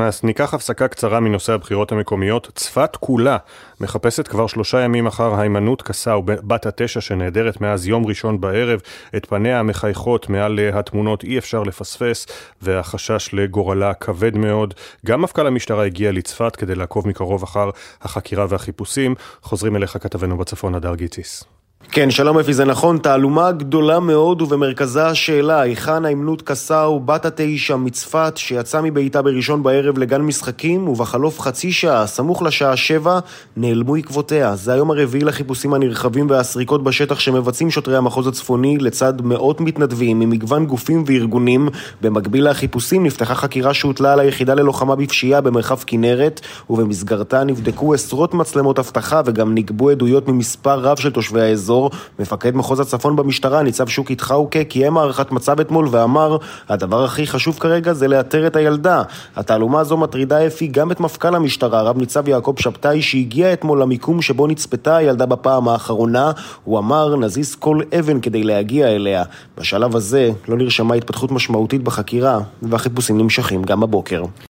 אז 0.00 0.20
ניקח 0.24 0.54
הפסקה 0.54 0.88
קצרה 0.88 1.20
מנושא 1.20 1.52
הבחירות 1.52 1.92
המקומיות. 1.92 2.50
צפת 2.54 2.96
כולה 2.96 3.36
מחפשת 3.80 4.28
כבר 4.28 4.46
שלושה 4.46 4.80
ימים 4.80 5.06
אחר 5.06 5.40
היימנוט 5.40 5.82
קסאו, 5.82 6.22
בת 6.22 6.66
התשע 6.66 7.00
שנעדרת 7.00 7.60
מאז 7.60 7.86
יום 7.86 8.06
ראשון 8.06 8.40
בערב. 8.40 8.80
את 9.16 9.26
פניה 9.26 9.60
המחייכות 9.60 10.28
מעל 10.28 10.58
התמונות 10.72 11.24
אי 11.24 11.38
אפשר 11.38 11.62
לפספס, 11.62 12.26
והחשש 12.62 13.30
לגורלה 13.32 13.94
כבד 13.94 14.36
מאוד. 14.36 14.74
גם 15.06 15.22
מפכ"ל 15.22 15.46
המשטרה 15.46 15.84
הגיע 15.84 16.12
לצפת 16.12 16.56
כדי 16.56 16.74
לעקוב 16.74 17.08
מקרוב 17.08 17.42
אחר 17.42 17.70
החקירה 18.02 18.46
והחיפושים. 18.48 19.14
חוזרים 19.42 19.76
אליך 19.76 19.98
כתבנו 20.00 20.36
בצפון, 20.36 20.74
הדר 20.74 20.94
גיציס. 20.94 21.53
כן, 21.92 22.10
שלום 22.10 22.38
אפי, 22.38 22.54
זה 22.54 22.64
נכון, 22.64 22.98
תעלומה 22.98 23.52
גדולה 23.52 24.00
מאוד 24.00 24.42
ובמרכזה 24.42 25.06
השאלה, 25.06 25.60
היכן 25.60 26.04
האמנות 26.04 26.42
קסאו, 26.42 27.00
בת 27.00 27.26
התשע 27.26 27.76
מצפת, 27.76 28.32
שיצאה 28.36 28.82
מביתה 28.82 29.22
בראשון 29.22 29.62
בערב 29.62 29.98
לגן 29.98 30.22
משחקים, 30.22 30.88
ובחלוף 30.88 31.40
חצי 31.40 31.72
שעה, 31.72 32.06
סמוך 32.06 32.42
לשעה 32.42 32.76
שבע, 32.76 33.18
נעלמו 33.56 33.96
עקבותיה. 33.96 34.56
זה 34.56 34.72
היום 34.72 34.90
הרביעי 34.90 35.24
לחיפושים 35.24 35.74
הנרחבים 35.74 36.30
והסריקות 36.30 36.84
בשטח 36.84 37.18
שמבצעים 37.18 37.70
שוטרי 37.70 37.96
המחוז 37.96 38.26
הצפוני 38.26 38.78
לצד 38.78 39.22
מאות 39.22 39.60
מתנדבים 39.60 40.18
ממגוון 40.18 40.66
גופים 40.66 41.04
וארגונים. 41.06 41.68
במקביל 42.00 42.50
לחיפושים 42.50 43.06
נפתחה 43.06 43.34
חקירה 43.34 43.74
שהוטלה 43.74 44.12
על 44.12 44.20
היחידה 44.20 44.54
ללוחמה 44.54 44.96
בפשיעה 44.96 45.40
במרחב 45.40 45.78
כנרת, 45.86 46.40
ובמסגרתה 46.70 47.44
נבדקו 47.44 47.94
עשרות 47.94 48.34
מצלמות 48.34 48.78
אבטחה 48.78 49.22
וגם 49.24 49.54
נגבו 49.54 49.90
עדויות 49.90 50.28
ממספר 50.28 50.78
רב 50.80 50.96
של 50.96 51.10
תושבי 51.10 51.40
האזור. 51.40 51.73
האזור, 51.74 51.90
מפקד 52.18 52.56
מחוז 52.56 52.80
הצפון 52.80 53.16
במשטרה, 53.16 53.62
ניצב 53.62 53.88
שוקי 53.88 54.14
טחאוקה, 54.14 54.64
קיים 54.64 54.96
הערכת 54.96 55.32
מצב 55.32 55.60
אתמול 55.60 55.88
ואמר 55.90 56.36
הדבר 56.68 57.04
הכי 57.04 57.26
חשוב 57.26 57.58
כרגע 57.58 57.92
זה 57.92 58.08
לאתר 58.08 58.46
את 58.46 58.56
הילדה. 58.56 59.02
התעלומה 59.36 59.80
הזו 59.80 59.96
מטרידה 59.96 60.46
אפי 60.46 60.66
גם 60.66 60.92
את 60.92 61.00
מפכ"ל 61.00 61.34
המשטרה, 61.34 61.82
רב 61.82 61.98
ניצב 61.98 62.28
יעקב 62.28 62.54
שבתאי, 62.58 63.02
שהגיע 63.02 63.52
אתמול 63.52 63.82
למיקום 63.82 64.22
שבו 64.22 64.46
נצפתה 64.46 64.96
הילדה 64.96 65.26
בפעם 65.26 65.68
האחרונה. 65.68 66.32
הוא 66.64 66.78
אמר, 66.78 67.16
נזיז 67.16 67.54
כל 67.54 67.80
אבן 67.98 68.20
כדי 68.20 68.42
להגיע 68.42 68.88
אליה. 68.88 69.22
בשלב 69.58 69.96
הזה 69.96 70.30
לא 70.48 70.56
נרשמה 70.56 70.94
התפתחות 70.94 71.32
משמעותית 71.32 71.82
בחקירה, 71.82 72.38
והחיפושים 72.62 73.18
נמשכים 73.18 73.62
גם 73.62 73.82
הבוקר. 73.82 74.22